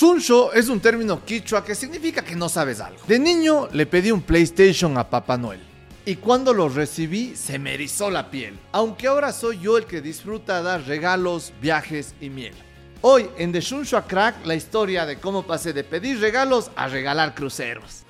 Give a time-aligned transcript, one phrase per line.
[0.00, 3.02] Shunsho es un término quichua que significa que no sabes algo.
[3.06, 5.60] De niño le pedí un PlayStation a Papá Noel.
[6.06, 10.00] Y cuando lo recibí se me erizó la piel, aunque ahora soy yo el que
[10.00, 12.54] disfruta dar regalos, viajes y miel.
[13.02, 16.88] Hoy en The Shunsho a Crack la historia de cómo pasé de pedir regalos a
[16.88, 18.04] regalar cruceros.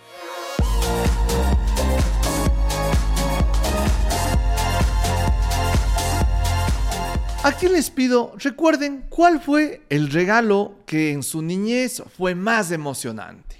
[7.42, 13.56] Aquí les pido, recuerden cuál fue el regalo que en su niñez fue más emocionante.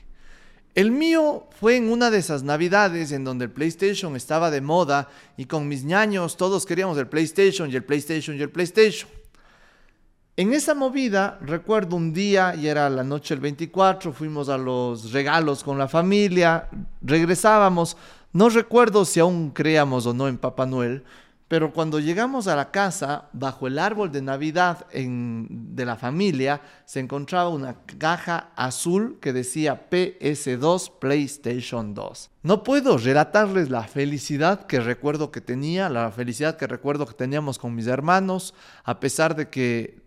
[0.74, 5.08] El mío fue en una de esas navidades en donde el PlayStation estaba de moda
[5.38, 9.08] y con mis ñaños todos queríamos el PlayStation y el PlayStation y el PlayStation.
[10.36, 15.10] En esa movida, recuerdo un día, y era la noche del 24, fuimos a los
[15.10, 16.68] regalos con la familia,
[17.00, 17.96] regresábamos,
[18.34, 21.02] no recuerdo si aún creíamos o no en Papá Noel,
[21.50, 27.00] pero cuando llegamos a la casa, bajo el árbol de Navidad de la familia, se
[27.00, 32.30] encontraba una caja azul que decía PS2 PlayStation 2.
[32.44, 37.58] No puedo relatarles la felicidad que recuerdo que tenía, la felicidad que recuerdo que teníamos
[37.58, 39.98] con mis hermanos, a pesar de que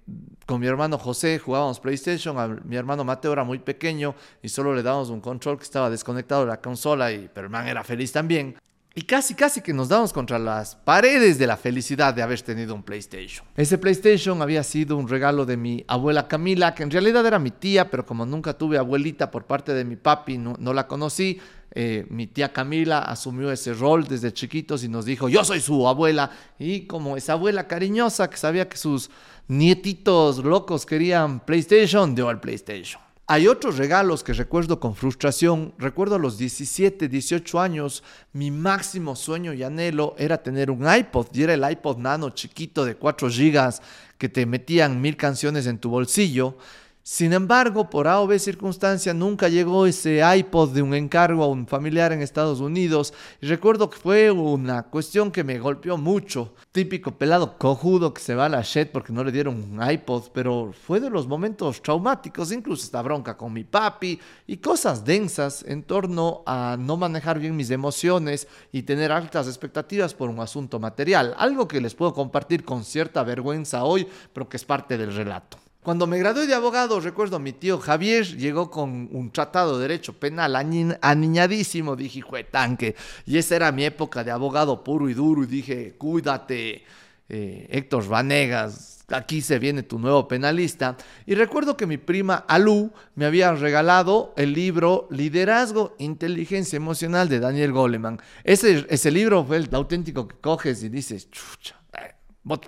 [0.46, 4.81] con mi hermano José jugábamos PlayStation, mi hermano Mateo era muy pequeño y solo le
[4.81, 8.14] dábamos un control que estaba desconectado de la consola, y, pero el man era feliz
[8.14, 8.56] también.
[8.96, 12.76] Y casi, casi que nos damos contra las paredes de la felicidad de haber tenido
[12.76, 13.44] un PlayStation.
[13.58, 17.50] Ese PlayStation había sido un regalo de mi abuela Camila, que en realidad era mi
[17.50, 21.40] tía, pero como nunca tuve abuelita por parte de mi papi, no, no la conocí.
[21.72, 25.88] Eh, mi tía Camila asumió ese rol desde chiquitos y nos dijo, yo soy su
[25.88, 26.30] abuela.
[26.60, 29.10] Y como esa abuela cariñosa que sabía que sus
[29.48, 33.02] nietitos locos querían PlayStation, dio al PlayStation.
[33.26, 35.74] Hay otros regalos que recuerdo con frustración.
[35.78, 41.28] Recuerdo a los 17, 18 años, mi máximo sueño y anhelo era tener un iPod.
[41.34, 43.80] Y era el iPod nano chiquito de 4 GB
[44.18, 46.58] que te metían mil canciones en tu bolsillo.
[47.06, 51.48] Sin embargo, por A o B circunstancia, nunca llegó ese iPod de un encargo a
[51.48, 53.14] un familiar en Estados Unidos.
[53.42, 56.53] Y recuerdo que fue una cuestión que me golpeó mucho.
[56.72, 60.30] Típico pelado cojudo que se va a la shit porque no le dieron un iPod,
[60.34, 65.66] pero fue de los momentos traumáticos, incluso esta bronca con mi papi y cosas densas
[65.68, 70.80] en torno a no manejar bien mis emociones y tener altas expectativas por un asunto
[70.80, 71.35] material.
[71.38, 75.62] Algo que les puedo compartir con cierta vergüenza hoy, pero que es parte del relato.
[75.84, 80.14] Cuando me gradué de abogado, recuerdo mi tío Javier llegó con un tratado de derecho
[80.14, 80.56] penal
[81.02, 81.98] aniñadísimo.
[81.98, 82.96] Dije, de tanque.
[83.26, 85.44] Y esa era mi época de abogado puro y duro.
[85.44, 86.86] Y dije, cuídate,
[87.28, 90.96] eh, Héctor Vanegas, aquí se viene tu nuevo penalista.
[91.26, 97.42] Y recuerdo que mi prima Alú me había regalado el libro Liderazgo, Inteligencia Emocional de
[97.42, 98.22] Daniel Goleman.
[98.46, 102.16] Ese, ese libro fue el auténtico que coges y dices, chucha, eh,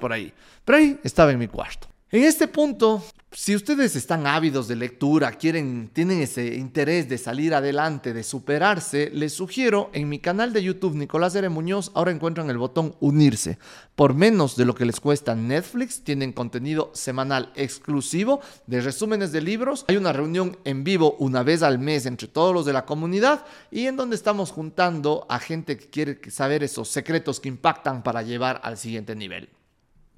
[0.01, 0.33] por ahí.
[0.65, 1.94] Pero ahí estaba en mi cuarto.
[2.11, 7.55] En este punto, si ustedes están ávidos de lectura, quieren, tienen ese interés de salir
[7.55, 11.49] adelante, de superarse, les sugiero en mi canal de YouTube Nicolás R.
[11.49, 13.57] Muñoz, ahora encuentran el botón unirse.
[13.95, 19.41] Por menos de lo que les cuesta Netflix, tienen contenido semanal exclusivo de resúmenes de
[19.41, 19.83] libros.
[19.87, 23.47] Hay una reunión en vivo una vez al mes entre todos los de la comunidad
[23.71, 28.21] y en donde estamos juntando a gente que quiere saber esos secretos que impactan para
[28.21, 29.49] llevar al siguiente nivel.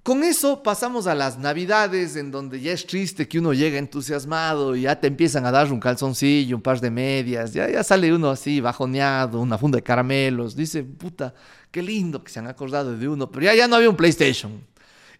[0.07, 4.73] Con eso pasamos a las navidades en donde ya es triste que uno llega entusiasmado
[4.73, 8.13] y ya te empiezan a dar un calzoncillo, un par de medias, ya, ya sale
[8.13, 11.33] uno así bajoneado, una funda de caramelos, dice, puta,
[11.69, 14.61] qué lindo que se han acordado de uno, pero ya, ya no había un PlayStation.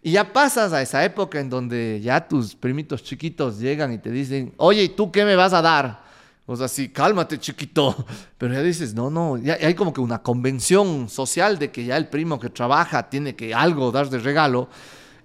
[0.02, 4.10] Y ya pasas a esa época en donde ya tus primitos chiquitos llegan y te
[4.10, 6.07] dicen, oye, ¿y tú qué me vas a dar?
[6.50, 8.06] O sea, sí, cálmate, chiquito.
[8.38, 11.98] Pero ya dices, no, no, ya hay como que una convención social de que ya
[11.98, 14.70] el primo que trabaja tiene que algo dar de regalo.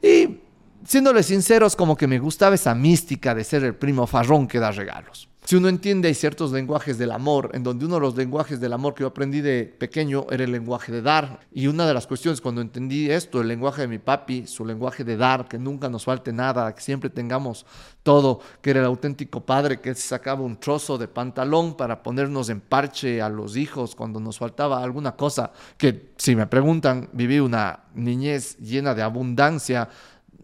[0.03, 0.41] Y
[0.85, 4.73] siéndole sinceros, como que me gustaba esa mística de ser el primo farrón que da
[4.73, 5.29] regalos.
[5.53, 8.73] Si uno entiende, hay ciertos lenguajes del amor, en donde uno de los lenguajes del
[8.73, 11.41] amor que yo aprendí de pequeño era el lenguaje de dar.
[11.53, 15.05] Y una de las cuestiones cuando entendí esto, el lenguaje de mi papi, su lenguaje
[15.05, 17.67] de dar, que nunca nos falte nada, que siempre tengamos
[18.03, 22.49] todo, que era el auténtico padre que se sacaba un trozo de pantalón para ponernos
[22.49, 27.41] en parche a los hijos cuando nos faltaba alguna cosa, que si me preguntan, viví
[27.41, 29.91] una niñez llena de abundancia,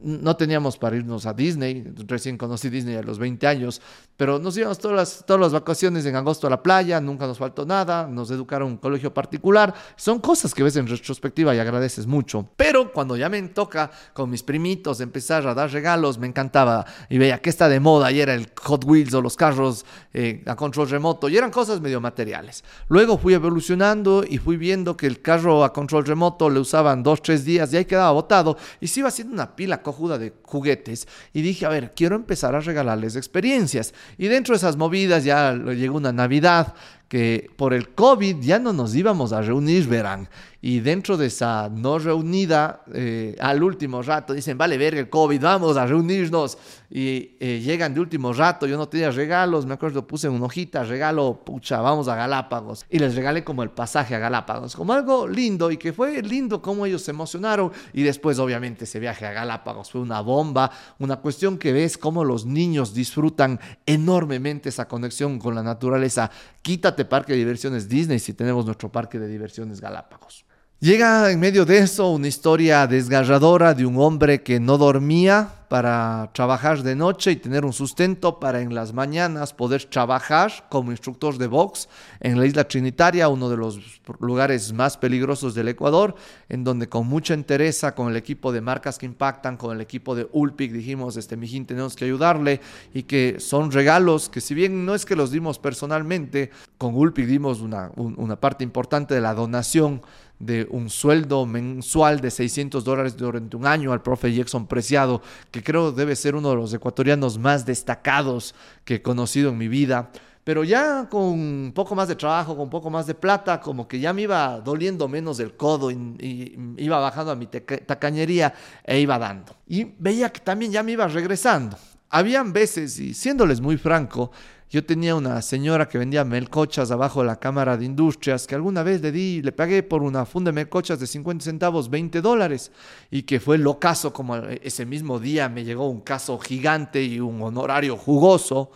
[0.01, 3.81] no teníamos para irnos a Disney, recién conocí Disney a los 20 años,
[4.17, 7.39] pero nos íbamos todas las, todas las vacaciones en agosto a la playa, nunca nos
[7.39, 11.59] faltó nada, nos educaron en un colegio particular, son cosas que ves en retrospectiva y
[11.59, 16.27] agradeces mucho, pero cuando ya me toca con mis primitos empezar a dar regalos, me
[16.27, 19.85] encantaba y veía que está de moda y era el Hot Wheels o los carros
[20.13, 22.65] eh, a control remoto y eran cosas medio materiales.
[22.89, 27.23] Luego fui evolucionando y fui viendo que el carro a control remoto le usaban dos,
[27.23, 31.09] tres días y ahí quedaba botado y se iba haciendo una pila cojuda de juguetes
[31.33, 33.95] y dije, a ver, quiero empezar a regalarles experiencias.
[34.19, 36.75] Y dentro de esas movidas ya llegó una Navidad
[37.09, 40.29] que por el COVID ya no nos íbamos a reunir, verán.
[40.61, 45.41] Y dentro de esa no reunida, eh, al último rato dicen, vale, ver el COVID,
[45.41, 46.59] vamos a reunirnos.
[46.91, 50.83] Y eh, llegan de último rato, yo no tenía regalos, me acuerdo, puse una hojita,
[50.83, 52.87] regalo, pucha, vamos a Galápagos.
[52.91, 56.61] Y les regalé como el pasaje a Galápagos, como algo lindo y que fue lindo
[56.61, 57.71] como ellos se emocionaron.
[57.93, 62.25] Y después, obviamente, ese viaje a Galápagos fue una bomba, una cuestión que ves cómo
[62.25, 66.33] los niños disfrutan enormemente esa conexión con la naturaleza.
[66.63, 70.45] Quítate parque de diversiones Disney si tenemos nuestro parque de diversiones Galápagos.
[70.81, 76.31] Llega en medio de eso una historia desgarradora de un hombre que no dormía para
[76.33, 81.37] trabajar de noche y tener un sustento para en las mañanas poder trabajar como instructor
[81.37, 81.89] de box
[82.21, 86.15] en la isla Trinitaria, uno de los lugares más peligrosos del Ecuador,
[86.49, 90.15] en donde con mucha entereza con el equipo de marcas que impactan, con el equipo
[90.15, 92.61] de Ulpic, dijimos, este mijín tenemos que ayudarle
[92.95, 97.27] y que son regalos que si bien no es que los dimos personalmente, con Ulpic
[97.27, 100.01] dimos una, una parte importante de la donación
[100.39, 105.21] de un sueldo mensual de 600 dólares durante un año al profe Jackson Preciado,
[105.51, 108.55] que creo debe ser uno de los ecuatorianos más destacados
[108.85, 110.11] que he conocido en mi vida.
[110.45, 113.87] Pero ya con un poco más de trabajo, con un poco más de plata, como
[113.87, 118.99] que ya me iba doliendo menos el codo y, iba bajando a mi tacañería e
[118.99, 119.55] iba dando.
[119.67, 121.77] Y veía que también ya me iba regresando.
[122.09, 124.31] Habían veces, y siéndoles muy franco,
[124.71, 128.83] yo tenía una señora que vendía melcochas abajo de la Cámara de Industrias, que alguna
[128.83, 132.71] vez le di, le pagué por una funda de melcochas de 50 centavos 20 dólares,
[133.11, 137.19] y que fue lo caso, como ese mismo día me llegó un caso gigante y
[137.19, 138.71] un honorario jugoso,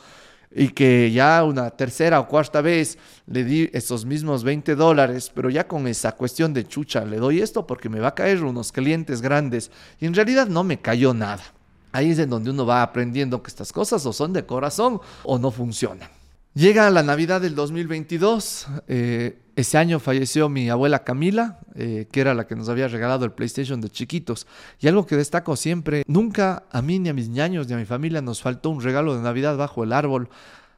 [0.54, 5.50] y que ya una tercera o cuarta vez le di esos mismos 20 dólares, pero
[5.50, 8.72] ya con esa cuestión de chucha, le doy esto porque me va a caer unos
[8.72, 11.42] clientes grandes, y en realidad no me cayó nada.
[11.92, 15.38] Ahí es en donde uno va aprendiendo que estas cosas o son de corazón o
[15.38, 16.08] no funcionan.
[16.54, 18.66] Llega la Navidad del 2022.
[18.86, 23.24] Eh, ese año falleció mi abuela Camila, eh, que era la que nos había regalado
[23.24, 24.46] el PlayStation de chiquitos.
[24.78, 27.86] Y algo que destaco siempre, nunca a mí ni a mis ñaños ni a mi
[27.86, 30.28] familia nos faltó un regalo de Navidad bajo el árbol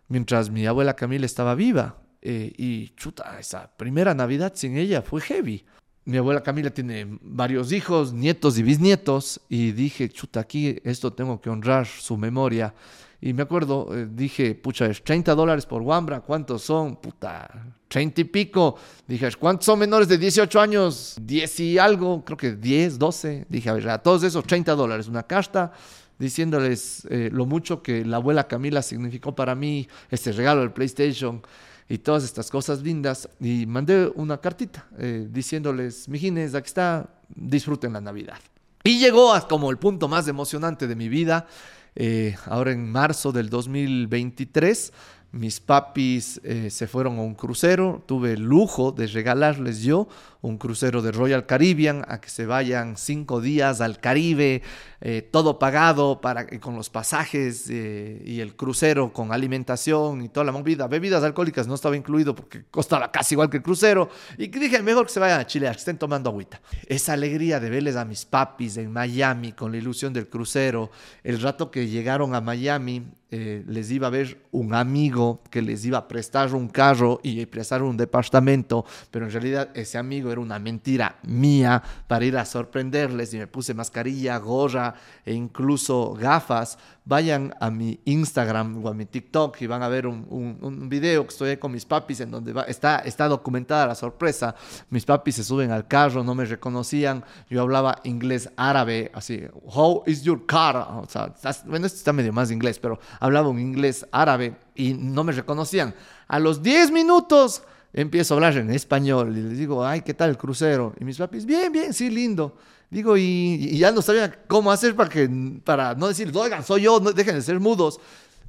[0.08, 1.96] mientras mi abuela Camila estaba viva.
[2.22, 5.64] Eh, y chuta, esa primera Navidad sin ella fue heavy
[6.06, 11.40] mi abuela Camila tiene varios hijos, nietos y bisnietos, y dije, chuta, aquí esto tengo
[11.40, 12.74] que honrar su memoria.
[13.20, 16.96] Y me acuerdo, eh, dije, pucha, es 30 dólares por Wambra, ¿cuántos son?
[16.96, 17.48] Puta,
[17.88, 18.76] 30 y pico.
[19.08, 21.16] Dije, ¿cuántos son menores de 18 años?
[21.22, 23.46] 10 y algo, creo que 10, 12.
[23.48, 25.72] Dije, a ver, a todos esos 30 dólares, una carta
[26.18, 31.42] diciéndoles eh, lo mucho que la abuela Camila significó para mí, este regalo del PlayStation
[31.88, 33.28] y todas estas cosas lindas.
[33.40, 38.38] Y mandé una cartita eh, diciéndoles, mijines, aquí está, disfruten la Navidad.
[38.82, 41.46] Y llegó a como el punto más emocionante de mi vida,
[41.94, 44.92] eh, ahora en marzo del 2023.
[45.32, 50.06] Mis papis eh, se fueron a un crucero, tuve el lujo de regalarles yo
[50.44, 54.60] un crucero de Royal Caribbean a que se vayan cinco días al Caribe,
[55.00, 60.44] eh, todo pagado para, con los pasajes eh, y el crucero con alimentación y toda
[60.44, 60.86] la movida.
[60.86, 64.10] Bebidas alcohólicas no estaba incluido porque costaba casi igual que el crucero.
[64.36, 66.60] Y dije, mejor que se vayan a Chile, que estén tomando agüita.
[66.86, 70.90] Esa alegría de verles a mis papis en Miami con la ilusión del crucero,
[71.22, 73.02] el rato que llegaron a Miami,
[73.36, 77.44] eh, les iba a ver un amigo que les iba a prestar un carro y
[77.46, 82.44] prestar un departamento, pero en realidad ese amigo era una mentira mía para ir a
[82.44, 86.78] sorprenderles y me puse mascarilla, gorra e incluso gafas.
[87.06, 91.28] Vayan a mi Instagram o a mi TikTok y van a ver un, video que
[91.28, 94.54] estoy con mis papis en donde está, está documentada la sorpresa.
[94.90, 97.24] Mis papis se suben al carro, no me reconocían.
[97.50, 100.76] Yo hablaba inglés árabe, así, how is your car?
[100.76, 101.34] O sea,
[101.66, 105.94] bueno, esto está medio más inglés, pero hablaba un inglés árabe y no me reconocían.
[106.26, 107.62] A los 10 minutos
[107.94, 110.92] empiezo a hablar en español y les digo, ay, ¿qué tal el crucero?
[111.00, 112.56] Y mis papis, bien, bien, sí, lindo.
[112.90, 115.30] Digo, y, ya no sabía cómo hacer para, que,
[115.64, 118.00] para no decir, oigan, soy yo, no, dejen de ser mudos.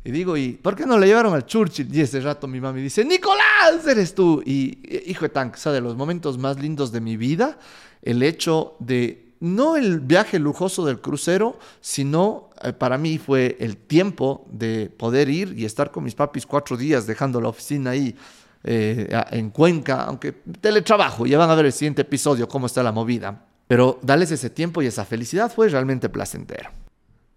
[0.03, 1.93] Y digo, ¿y por qué no le llevaron al Churchill?
[1.95, 4.41] Y ese rato mi mami dice, Nicolás, eres tú.
[4.45, 4.77] Y
[5.09, 7.57] hijo de tan, o sea, de los momentos más lindos de mi vida,
[8.01, 13.77] el hecho de, no el viaje lujoso del crucero, sino eh, para mí fue el
[13.77, 18.15] tiempo de poder ir y estar con mis papis cuatro días dejando la oficina ahí
[18.67, 22.91] eh, en Cuenca, aunque teletrabajo, ya van a ver el siguiente episodio cómo está la
[22.91, 26.71] movida, pero darles ese tiempo y esa felicidad fue realmente placentero.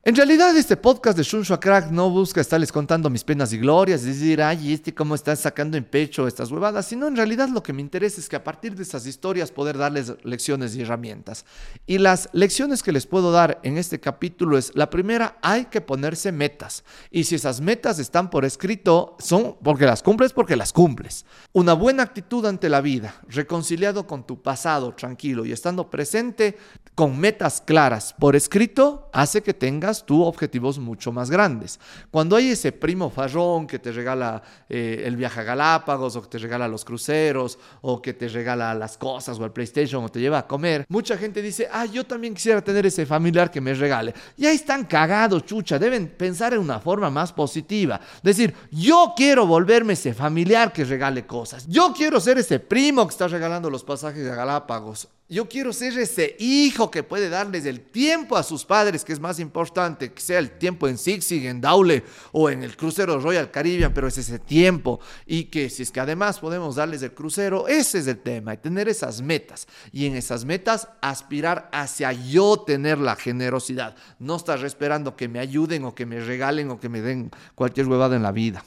[0.09, 4.05] En realidad este podcast de Shunshu Crack no busca estarles contando mis penas y glorias,
[4.05, 7.75] decir, ay, este cómo está sacando en pecho estas huevadas, sino en realidad lo que
[7.75, 11.45] me interesa es que a partir de estas historias poder darles lecciones y herramientas.
[11.87, 15.83] Y las lecciones que les puedo dar en este capítulo es, la primera, hay que
[15.83, 16.85] ponerse metas.
[17.11, 21.27] Y si esas metas están por escrito, son porque las cumples, porque las cumples.
[21.53, 26.57] Una buena actitud ante la vida, reconciliado con tu pasado, tranquilo y estando presente
[26.95, 31.78] con metas claras por escrito, hace que tengas tú objetivos mucho más grandes.
[32.11, 36.28] Cuando hay ese primo farrón que te regala eh, el viaje a Galápagos o que
[36.28, 40.21] te regala los cruceros o que te regala las cosas o el PlayStation o te
[40.21, 43.75] lleva a comer, mucha gente dice, ah, yo también quisiera tener ese familiar que me
[43.75, 44.14] regale.
[44.37, 48.00] Y ahí están cagados, chucha, deben pensar en una forma más positiva.
[48.23, 51.67] Decir, yo quiero volverme ese familiar que regale cosas.
[51.67, 55.09] Yo quiero ser ese primo que está regalando los pasajes a Galápagos.
[55.30, 59.20] Yo quiero ser ese hijo que puede darles el tiempo a sus padres, que es
[59.20, 63.50] más importante, que sea el tiempo en Sig en Daule o en el crucero Royal
[63.50, 65.00] Caribbean, pero es ese tiempo.
[65.26, 68.56] Y que si es que además podemos darles el crucero, ese es el tema, y
[68.56, 69.68] tener esas metas.
[69.92, 73.97] Y en esas metas aspirar hacia yo tener la generosidad.
[74.18, 77.87] No estar esperando que me ayuden o que me regalen o que me den cualquier
[77.87, 78.64] huevada en la vida.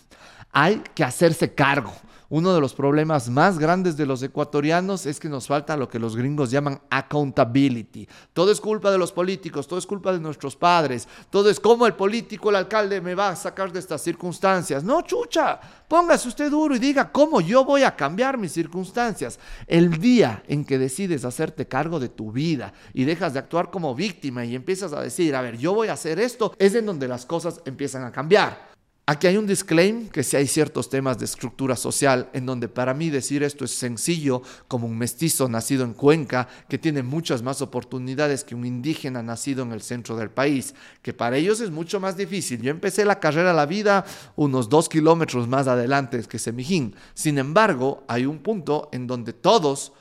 [0.52, 1.94] Hay que hacerse cargo.
[2.32, 6.00] Uno de los problemas más grandes de los ecuatorianos es que nos falta lo que
[6.00, 8.08] los gringos llaman accountability.
[8.32, 11.86] Todo es culpa de los políticos, todo es culpa de nuestros padres, todo es como
[11.86, 14.82] el político, el alcalde me va a sacar de estas circunstancias.
[14.82, 19.38] No, chucha, póngase usted duro y diga cómo yo voy a cambiar mis circunstancias.
[19.68, 23.94] El día en que decides hacerte cargo de tu vida y dejas de actuar como
[23.94, 27.10] víctima y empiezas a decir, a ver, yo voy a hacer esto, es en donde
[27.10, 28.71] las cosas empiezan a cambiar.
[29.12, 32.94] Aquí hay un disclaimer que si hay ciertos temas de estructura social en donde para
[32.94, 37.62] mí decir esto es sencillo como un mestizo nacido en Cuenca que tiene muchas más
[37.62, 42.00] oportunidades que un indígena nacido en el centro del país, que para ellos es mucho
[42.00, 42.62] más difícil.
[42.62, 44.06] Yo empecé la carrera la vida
[44.38, 46.96] unos dos kilómetros más adelante que Semijín.
[47.14, 49.92] Sin embargo, hay un punto en donde todos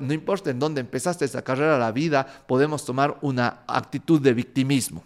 [0.00, 5.04] no importa en dónde empezaste esa carrera la vida, podemos tomar una actitud de victimismo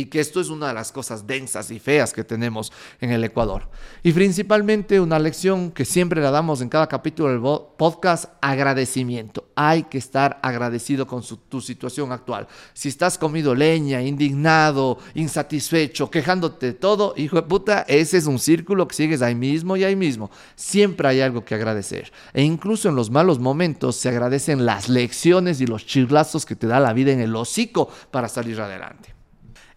[0.00, 3.22] y que esto es una de las cosas densas y feas que tenemos en el
[3.22, 3.68] Ecuador.
[4.02, 7.40] Y principalmente una lección que siempre la damos en cada capítulo del
[7.76, 9.50] podcast, agradecimiento.
[9.54, 12.48] Hay que estar agradecido con tu situación actual.
[12.72, 18.38] Si estás comido leña, indignado, insatisfecho, quejándote de todo, hijo de puta, ese es un
[18.38, 20.30] círculo que sigues ahí mismo y ahí mismo.
[20.54, 22.10] Siempre hay algo que agradecer.
[22.32, 26.66] E incluso en los malos momentos se agradecen las lecciones y los chirlazos que te
[26.66, 29.19] da la vida en el hocico para salir adelante.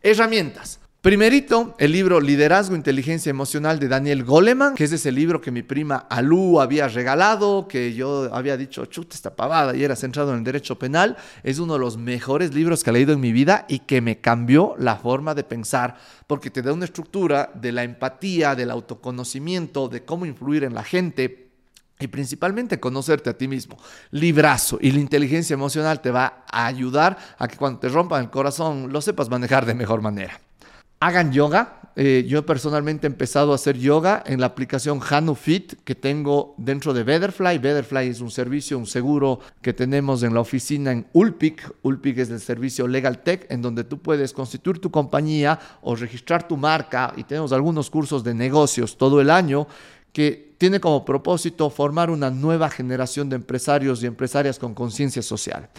[0.05, 0.81] Herramientas.
[0.99, 5.63] Primerito, el libro Liderazgo, Inteligencia Emocional de Daniel Goleman, que es ese libro que mi
[5.63, 10.39] prima Alú había regalado, que yo había dicho, chuta, esta pavada, y era centrado en
[10.39, 11.15] el derecho penal.
[11.41, 14.19] Es uno de los mejores libros que he leído en mi vida y que me
[14.19, 15.95] cambió la forma de pensar,
[16.27, 20.83] porque te da una estructura de la empatía, del autoconocimiento, de cómo influir en la
[20.83, 21.42] gente,
[21.99, 23.77] y principalmente conocerte a ti mismo.
[24.11, 28.29] Librazo y la inteligencia emocional te va a ayudar a que cuando te rompan el
[28.29, 30.39] corazón lo sepas manejar de mejor manera.
[30.99, 31.79] Hagan yoga.
[31.95, 36.91] Eh, yo personalmente he empezado a hacer yoga en la aplicación HanuFit que tengo dentro
[36.91, 37.59] de Betterfly.
[37.59, 41.71] Betterfly es un servicio, un seguro que tenemos en la oficina en Ulpic.
[41.83, 46.47] Ulpic es el servicio Legal Tech en donde tú puedes constituir tu compañía o registrar
[46.47, 49.67] tu marca y tenemos algunos cursos de negocios todo el año
[50.13, 55.69] que tiene como propósito formar una nueva generación de empresarios y empresarias con conciencia social.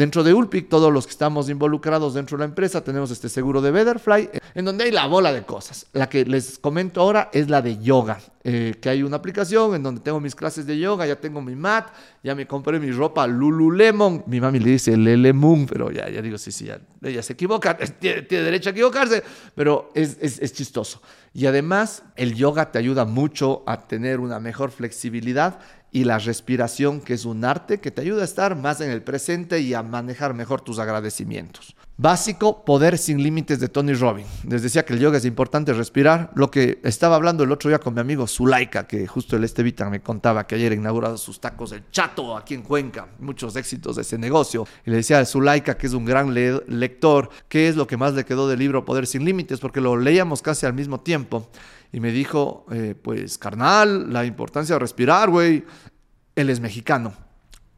[0.00, 3.60] Dentro de Ulpic, todos los que estamos involucrados dentro de la empresa, tenemos este seguro
[3.60, 5.88] de Betterfly, en donde hay la bola de cosas.
[5.92, 9.82] La que les comento ahora es la de yoga, eh, que hay una aplicación en
[9.82, 11.88] donde tengo mis clases de yoga, ya tengo mi mat,
[12.24, 14.24] ya me compré mi ropa Lululemon.
[14.26, 18.22] Mi mami le dice Lelemun, pero ya, digo, sí, sí, ya, ella se equivoca, tiene,
[18.22, 19.22] derecho a equivocarse,
[19.54, 21.02] pero es, es, es chistoso.
[21.34, 25.60] Y además, el yoga te ayuda mucho a tener una mejor flexibilidad
[25.92, 29.02] y la respiración, que es un arte que te ayuda a estar más en el
[29.02, 31.74] presente y a manejar mejor tus agradecimientos.
[32.02, 34.46] Básico, poder sin límites de Tony Robbins.
[34.48, 36.30] Les decía que el yoga es importante respirar.
[36.34, 39.90] Lo que estaba hablando el otro día con mi amigo Zulaika, que justo el Estevita
[39.90, 43.06] me contaba que ayer inaugurado sus tacos el Chato aquí en Cuenca.
[43.18, 44.66] Muchos éxitos de ese negocio.
[44.86, 48.14] Y le decía a Zulaika, que es un gran lector, qué es lo que más
[48.14, 51.50] le quedó del libro Poder sin límites, porque lo leíamos casi al mismo tiempo
[51.92, 55.66] y me dijo, eh, pues carnal, la importancia de respirar, güey.
[56.34, 57.12] Él es mexicano.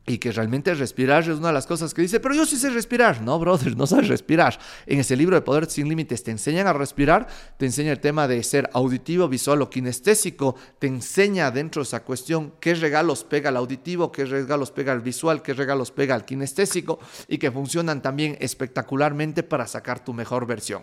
[0.04, 2.70] Y que realmente respirar es una de las cosas que dice, pero yo sí sé
[2.70, 3.22] respirar.
[3.22, 4.58] No, brother, no sabes respirar.
[4.86, 8.26] En ese libro de Poder sin Límites te enseñan a respirar, te enseña el tema
[8.26, 13.50] de ser auditivo, visual o kinestésico, te enseña dentro de esa cuestión qué regalos pega
[13.50, 18.02] el auditivo, qué regalos pega el visual, qué regalos pega el kinestésico y que funcionan
[18.02, 20.82] también espectacularmente para sacar tu mejor versión.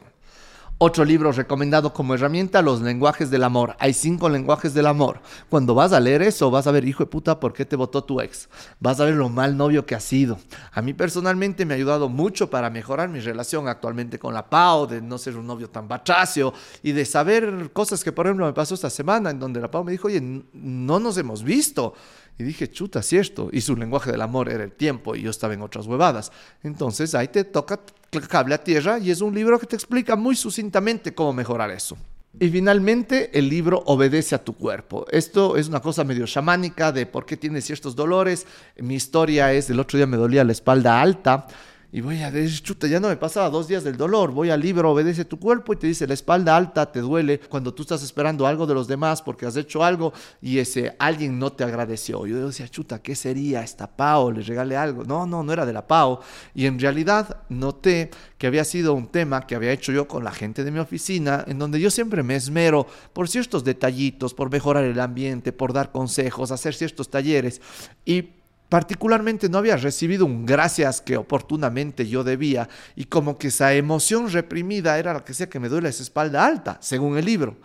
[0.82, 3.76] Otro libro recomendado como herramienta, Los lenguajes del amor.
[3.80, 5.20] Hay cinco lenguajes del amor.
[5.50, 8.02] Cuando vas a leer eso, vas a ver, hijo de puta, ¿por qué te votó
[8.02, 8.48] tu ex?
[8.80, 10.40] Vas a ver lo mal novio que ha sido.
[10.72, 14.88] A mí personalmente me ha ayudado mucho para mejorar mi relación actualmente con la Pau,
[14.88, 18.54] de no ser un novio tan bachacio y de saber cosas que, por ejemplo, me
[18.54, 21.94] pasó esta semana en donde la Pau me dijo, oye, no nos hemos visto.
[22.40, 23.50] Y dije, chuta, cierto.
[23.52, 26.32] Y su lenguaje del amor era el tiempo y yo estaba en otras huevadas.
[26.64, 27.82] Entonces ahí te toca
[28.30, 31.98] cable a tierra y es un libro que te explica muy sucintamente cómo mejorar eso.
[32.40, 35.06] Y finalmente, el libro Obedece a tu cuerpo.
[35.12, 38.48] Esto es una cosa medio chamánica de por qué tienes ciertos dolores.
[38.78, 41.46] Mi historia es, el otro día me dolía la espalda alta
[41.92, 44.32] y voy a decir, chuta, ya no me pasaba dos días del dolor.
[44.32, 47.74] Voy al libro, obedece tu cuerpo y te dice, la espalda alta te duele cuando
[47.74, 51.52] tú estás esperando algo de los demás porque has hecho algo y ese alguien no
[51.52, 52.28] te agradeció.
[52.28, 54.32] Yo decía, chuta, ¿qué sería esta Pau?
[54.32, 55.04] Le regalé algo.
[55.04, 56.20] No, no, no era de la Pau.
[56.54, 60.32] Y en realidad noté que había sido un tema que había hecho yo con la
[60.32, 64.84] gente de mi oficina, en donde yo siempre me esmero por ciertos detallitos, por mejorar
[64.84, 67.62] el ambiente, por dar consejos, hacer ciertos talleres.
[68.06, 68.39] Y
[68.70, 74.32] particularmente no había recibido un gracias que oportunamente yo debía y como que esa emoción
[74.32, 77.58] reprimida era la que sea que me duele esa espalda alta, según el libro.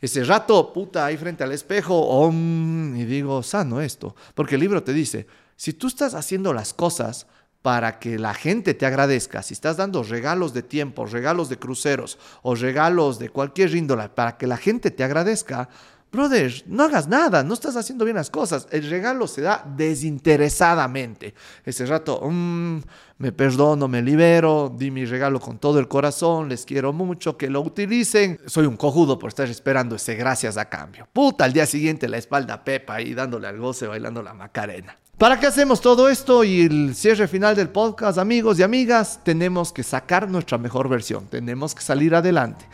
[0.00, 4.92] Ese rato, puta, ahí frente al espejo, y digo, sano esto, porque el libro te
[4.92, 5.26] dice,
[5.56, 7.26] si tú estás haciendo las cosas
[7.60, 12.18] para que la gente te agradezca, si estás dando regalos de tiempo, regalos de cruceros
[12.40, 15.68] o regalos de cualquier índola para que la gente te agradezca,
[16.12, 18.66] Brother, no hagas nada, no estás haciendo bien las cosas.
[18.72, 21.34] El regalo se da desinteresadamente.
[21.64, 22.80] Ese rato, mm,
[23.18, 27.48] me perdono, me libero, di mi regalo con todo el corazón, les quiero mucho, que
[27.48, 28.40] lo utilicen.
[28.46, 31.06] Soy un cojudo por estar esperando ese gracias a cambio.
[31.12, 34.96] Puta, al día siguiente la espalda pepa ahí dándole al goce, bailando la macarena.
[35.20, 39.20] ¿Para qué hacemos todo esto y el cierre final del podcast, amigos y amigas?
[39.22, 42.64] Tenemos que sacar nuestra mejor versión, tenemos que salir adelante.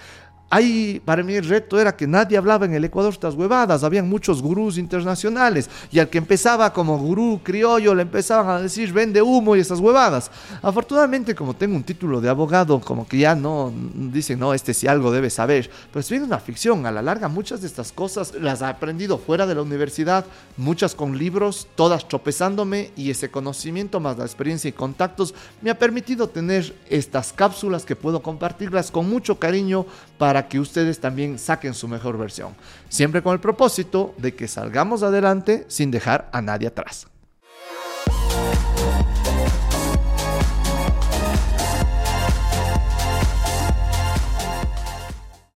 [0.48, 4.08] Ahí para mí el reto era que nadie hablaba en el Ecuador estas huevadas, habían
[4.08, 5.68] muchos gurús internacionales.
[5.90, 9.80] Y al que empezaba como gurú criollo le empezaban a decir vende humo y esas
[9.80, 10.30] huevadas.
[10.62, 14.86] Afortunadamente como tengo un título de abogado, como que ya no dicen no, este sí
[14.86, 18.32] algo debe saber, pero es bien una ficción, a la larga muchas de estas cosas
[18.40, 20.26] las he aprendido fuera de la universidad,
[20.56, 25.78] muchas con libros, todas tropezándome y ese conocimiento más la experiencia y contactos me ha
[25.78, 29.86] permitido tener estas cápsulas que puedo compartirlas con mucho cariño
[30.18, 32.54] para para que ustedes también saquen su mejor versión.
[32.90, 37.06] Siempre con el propósito de que salgamos adelante sin dejar a nadie atrás.